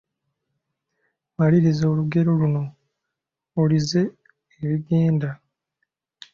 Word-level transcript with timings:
Maliriza 1.37 1.83
olugero 1.91 2.31
luno: 2.39 2.63
Olizze 3.61 4.01
ebigenda,….. 4.61 5.29